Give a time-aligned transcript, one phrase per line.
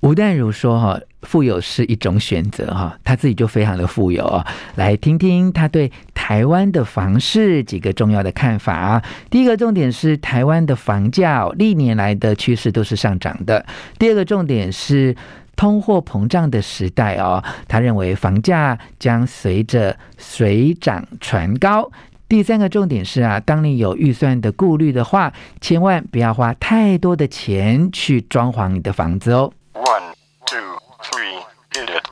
[0.00, 4.46] 吴淡如说：“哈，富有是一种选择，哈，他自己就非常的富有啊。
[4.76, 9.02] 来听听他对台湾的房市几个重要的看法。
[9.28, 13.66] 第一个重点是台湾的房价历年来的趋势都是上涨的。
[13.98, 15.16] 第二个重点是
[15.56, 21.90] 通货膨胀的时代哦，他认为房价将随着水涨船高。
[22.28, 30.12] 第三个重点是啊，当你有预算的顾虑的话，千万不要花太多的钱去装潢你的房子哦。” One,
[30.44, 31.38] two, three,
[31.72, 32.02] hit it.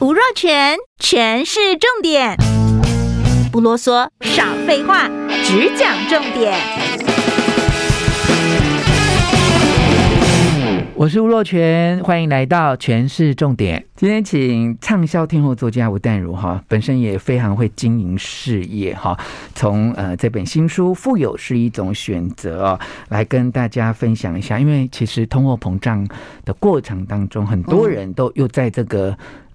[0.00, 2.38] 吴若权，权式重点，
[3.52, 5.06] 不啰嗦，少废话，
[5.44, 7.13] 只讲重点。
[11.04, 13.84] 我是吴若泉，欢迎来到全市重点。
[13.94, 19.14] 今天请畅销天后作家吴淡如哈，本身也非常会经营事业哈。
[19.54, 22.80] 从呃这本新书《富有是一种选择》哦，
[23.10, 24.58] 来跟大家分享一下。
[24.58, 26.08] 因为其实通货膨胀
[26.42, 29.14] 的过程当中，很多人都又在这个。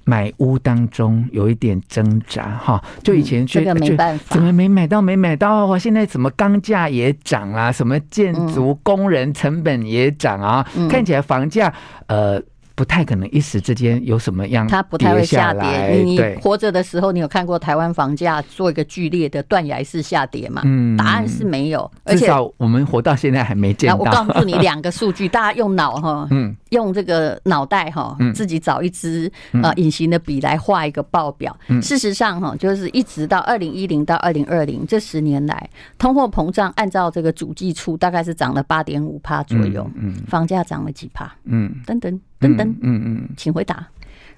[0.10, 5.78] 买屋当中有一点挣扎哈，就以前觉得没办法，怎么没买到没买到？
[5.78, 7.72] 现在怎么钢价也涨啊？
[7.72, 10.66] 什么建筑工人成本也涨啊？
[10.90, 11.72] 看起来房价
[12.08, 12.42] 呃。
[12.80, 15.90] 不太可能一时之间有什么样，它不太会下跌。
[16.02, 20.62] 你活着的时候，你有看过台湾房价做一个剧烈的断崖式下跌吗？
[20.64, 21.92] 嗯，答案是没有。
[22.06, 23.98] 而且至少我们活到现在还没见到。
[23.98, 29.30] 我告诉你两个数据，大家用脑哈，嗯，用这个脑袋哈，自己找一支
[29.62, 31.54] 呃隐形的笔来画一个报表。
[31.82, 39.86] 事实上哈，就是一直到二零一零到二零二零这十年来，通货膨胀按照这个主计处大概是涨了八点五帕左右。
[39.96, 41.36] 嗯，房价涨了几帕？
[41.44, 42.18] 嗯，等等。
[42.40, 43.88] 等等，嗯嗯，请回答，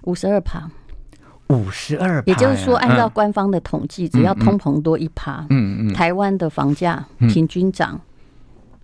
[0.04, 0.70] 五十二趴，
[1.48, 8.00] 五十二，也就是说，按照官方的统计，只要通膨多一趴，嗯嗯，台湾的房价平均涨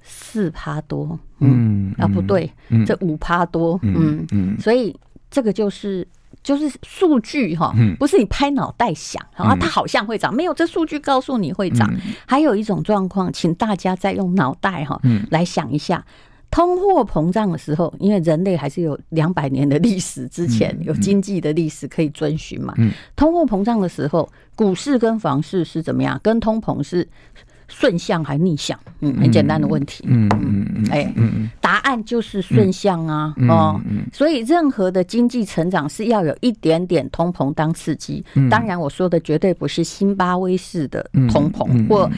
[0.03, 2.51] 四趴多，嗯啊不对，
[2.85, 4.95] 这五趴多，嗯嗯，所以
[5.31, 6.07] 这个就是
[6.43, 11.91] 就是数据哈，不是你拍脑袋想啊，它好像会涨，没有，这数据告诉你会涨。
[12.27, 15.01] 还有一种状况，请大家再用脑袋哈
[15.31, 16.05] 来想一下。
[16.49, 22.73] 通货膨胀的时候，因为人类还是有两百年的历史，之前有经济的历史可以遵循嘛。
[23.15, 26.19] 通货膨胀的时候，股市跟房市是怎么样？
[26.23, 27.07] 跟通膨是
[27.67, 28.77] 顺向还逆向？
[28.99, 30.03] 嗯，很简单的问题。
[30.07, 31.13] 嗯嗯嗯，哎，
[31.61, 33.33] 答案就是顺向啊。
[33.49, 33.79] 哦，
[34.11, 38.23] 所以任何的经济成长是要有一点点通膨当刺激。
[38.49, 42.09] 当然，我说的绝对不是辛巴威式的通膨或。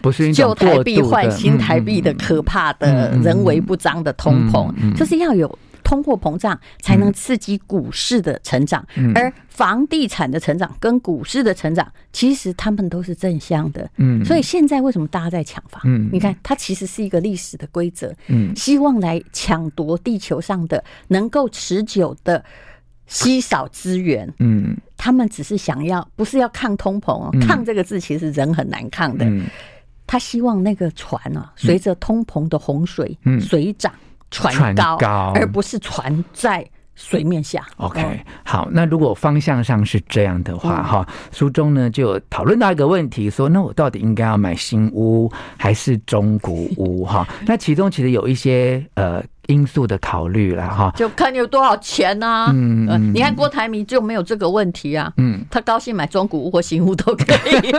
[0.00, 8.84] 不是旧台币换新台币的可怕的人为不彰的通膨，就是要有通货膨胀才能刺激股市的成长，
[9.14, 13.88] 而房地产的成长跟股市的成长，其实他们都是正向的。
[13.98, 15.80] 嗯，所以现在为什么大家在抢房？
[15.84, 22.42] 嗯，你看它其实是一个历史的规则，嗯，希望来抢夺地球上的能够持久的
[23.06, 24.28] 稀少资源。
[24.38, 29.30] 嗯，他们只是想要，不是要抗通膨哦，抗这个字其实人很难抗的。
[30.06, 33.92] 他希望那个船啊，随着通膨的洪水水涨
[34.34, 37.64] 船高，而不是船在水面下。
[37.76, 47.04] OK，好，那如果方向上是这样的话，哈，书中呢就讨论到一个问题，说那我到底应该要买新屋还是中古屋？
[47.04, 52.48] 哈， 那其中其实有一些呃因素的考虑了，哈， 就看你有多少钱呐。
[52.52, 57.74] 嗯，你看郭台铭就没有这个问题啊，嗯，他高兴买中古屋或新屋都可以。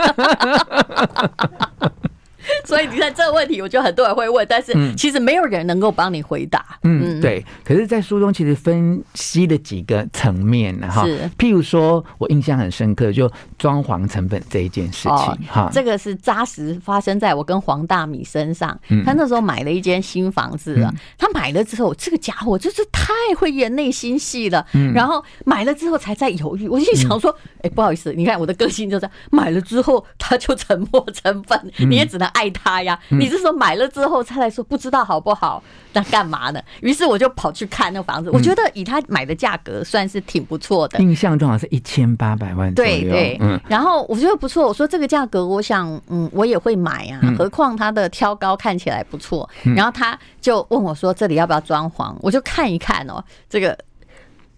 [2.64, 6.64] 所以你看这个问题，我觉得很多人会问，但是其实没有人能够帮你回答。
[6.82, 7.44] 嗯，对。
[7.64, 11.04] 可是，在书中其实分析了几个层面呢，哈。
[11.04, 11.30] 是。
[11.38, 15.68] 譬如说，我印象很深刻，就装潢成本这一件事情，哈。
[15.72, 18.78] 这个是扎实发生在我跟黄大米身上。
[19.04, 24.66] 他那时候买了一间新房子啊，他买了之后，这个家伙就是太会演内心戏了。
[24.94, 32.26] 然后买了之后才在犹豫，我就想说，哎，不好意思，你看我的个性就这样，买了之后他就沉没成本，你也只能。
[32.36, 32.98] 爱他呀！
[33.08, 35.62] 你是说买了之后他才说不知道好不好？
[35.94, 36.60] 那干嘛呢？
[36.82, 40.98] 于是我就跑去看那个房子，我觉得以他买的价格算是挺不错的。
[40.98, 42.72] 印象中好像是一千八百万。
[42.74, 43.58] 对对，嗯。
[43.66, 47.18] 然后我觉得不错，我说这个价格，我想嗯，我也会买啊。
[47.38, 49.48] 何况他的挑高看起来不错。
[49.74, 53.76] 然后他就问我说：“这里要不要装潢？”我就看一看哦，这个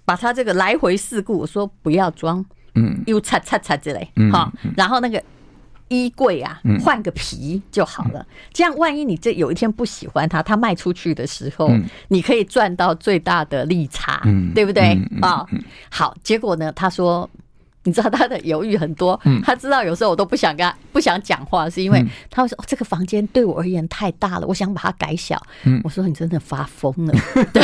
[0.05, 2.45] 把他这个来回事故，我说不要装，
[2.75, 5.23] 嗯，又擦擦擦之类，好，然后那个。
[5.89, 8.25] 衣柜啊，换个皮就好了。
[8.53, 11.71] 这样，万一你这有一天不喜欢它，它卖出去的时候，
[12.09, 14.23] 你可以赚到最大的利差，
[14.55, 14.99] 对不对？
[15.21, 15.47] 啊？
[15.91, 17.29] 好，结果呢，他说
[17.89, 25.41] 你知道他的犹豫很多，他知道有时候我都不想跟他不想讲话，是因为他会说这个房间对我而言太大了，我想把它改小。
[25.83, 27.15] 我说你真的发疯了，
[27.53, 27.63] 对，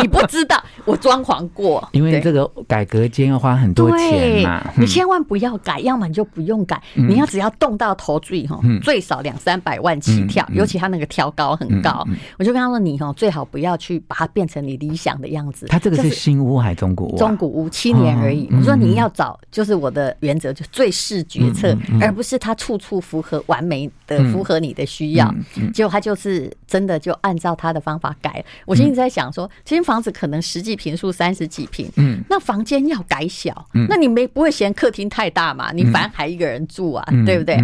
[0.00, 12.06] 你不知道我装潢过， 因为这个改革间要花很多钱嘛，你千万不要改，要么你就不用改，你要只要动到头最哈，最少两三百万起跳，尤其他那个挑高很高，
[12.38, 15.66] 我就跟他说你哈最好不要去把它变成你理想的样子。
[15.66, 17.16] 他这个是新屋还是中古屋？
[17.16, 18.48] 中古屋七年而已。
[18.52, 19.38] 我说你要找。
[19.50, 25.34] 就是我的原则，就最适决策，而不是他处处符合完美的符合你的需要。
[25.74, 28.42] 结果他就是真的就按照他的方法改。
[28.64, 35.70] 我现在在想说，这间房子可能实际平数三十几平，嗯，那房间要改小，那你没不会嫌客厅太大嘛？
[35.72, 37.56] 你反正还一个人住啊，对不对？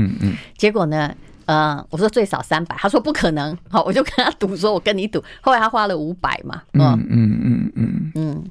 [0.59, 1.15] 结果呢，
[1.47, 5.25] 呃，我说最少三百，他说不可能，好，我就跟他赌，说我跟你赌。
[5.41, 8.45] 后来他花了五百嘛，嗯嗯嗯嗯嗯，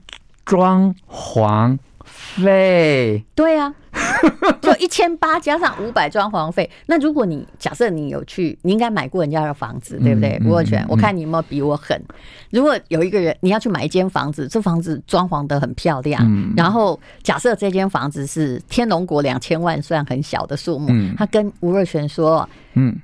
[0.44, 1.77] 装潢。
[2.07, 6.69] 费对呀、啊，就一千八加上五百装潢费。
[6.88, 10.39] 那如果你假设你有去，你应该买过人家的房子，对不对？
[10.45, 12.01] 吴若权，我看你有没有比我狠。
[12.50, 22.95] 如果有一个人你要去买一间房子，这房子装潢的很漂亮，然后假设这间房子是天龙国两千万，算很小的数目，他跟吴若权说，嗯。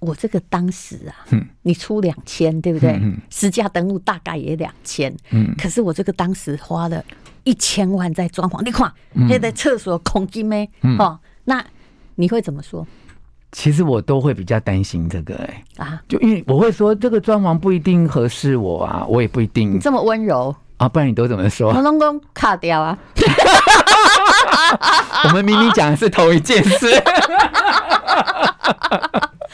[0.00, 1.26] 我这个当时啊，
[1.62, 3.00] 你出两千，对不对？
[3.30, 5.14] 实价登录大概也两千，
[5.60, 7.04] 可是我这个当时花了
[7.44, 8.90] 一千万在装潢，你看
[9.28, 10.68] 现在厕所空间没？
[10.98, 11.64] 哦，那
[12.14, 12.86] 你会怎么说？
[13.50, 19.74] 其实我都会比较担心这个，哎啊，就因为我会说这个装潢不一定合适我啊，我也不一定。
[19.74, 21.72] 你这么温柔啊，不然你都怎么说？
[21.72, 22.98] 我老公卡掉啊！
[25.24, 26.86] 我们明明讲的是同一件事。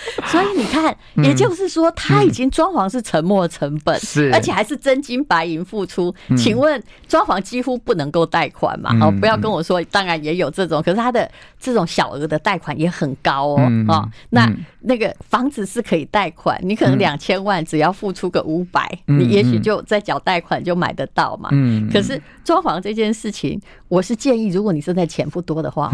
[0.26, 4.30] 所以你看，也就是说，他已经装潢是沉没成本，是。
[4.32, 6.14] 而且还是真金白银付出。
[6.36, 8.90] 请问，装潢几乎不能够贷款嘛？
[9.00, 13.60] 哦，不要跟我说，当然也有这种，可是他的这种小额的贷款也很高哦。
[13.88, 14.50] 哦，那
[14.80, 21.48] 那个房子是可以贷款，你可能两千万只要付出个五百，你也许就在缴贷款就买得到嘛。
[21.52, 25.90] 嗯，可是装潢这件事情，我是建议，如果你现在钱不多的话，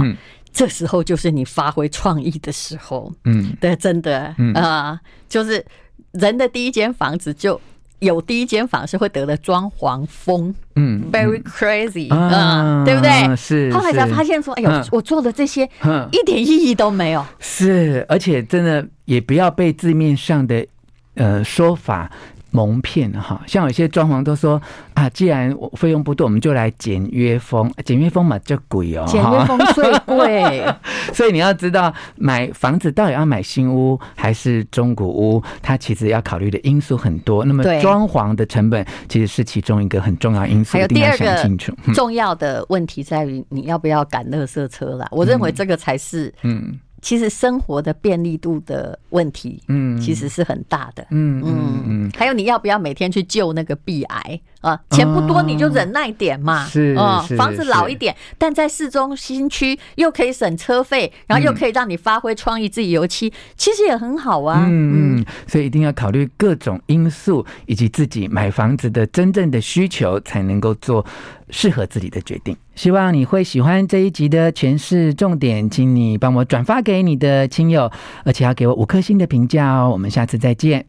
[0.52, 4.52] 这时候就是你发挥创意的时候，嗯，对，真的，啊、嗯。
[4.54, 5.64] 呃，就是
[6.12, 7.60] 人的第一间房子就
[8.00, 13.36] 有第一间房是会得了装潢疯，嗯，very crazy，啊，对不对？
[13.36, 15.68] 是，后来才发现说，哎呦，我做的这些
[16.10, 20.66] 一点意义都没有，是，而且真的也不要被字面上的
[21.14, 22.10] 呃说法。
[22.50, 24.60] 蒙骗哈，像有些装潢都说
[24.94, 30.64] 啊，既然费用不多，我们就来简约风，简约风嘛就贵哦，简约风最贵。
[31.14, 37.44] 所以你要知道，买房子到底要买新屋还是中古屋，它其实要考虑的因素很多。
[37.44, 41.48] 那么装潢的成本其实是其中一个很重要因素，还有第二个
[41.94, 45.08] 重要的问题在于你要不要赶垃圾车啦。
[45.10, 46.78] 我认为这个才是嗯。
[47.02, 52.10] 其实生活的便利度的问题，嗯，其实是很大的，嗯嗯嗯。
[52.16, 54.78] 还有你要不要每天去救那个壁癌啊？
[54.90, 57.20] 钱不多你就忍耐点嘛，是啊。
[57.36, 64.66] 房子老一点，但在市中心区又可以省车费，然后又可以让你发挥创意，自己油漆，其实也很好啊。
[64.68, 65.24] 嗯嗯。
[65.46, 71.04] 所以一定要考虑各种因素，以及自己买房子的真正的需求，才能够做
[71.50, 72.56] 适合自己的决定。
[72.74, 77.90] 希望你会喜欢这一集的诠释重点，请你帮我转发给你的亲友，
[78.24, 79.90] 而且要给我五颗星的评价哦。
[79.90, 80.86] 我们下次再见。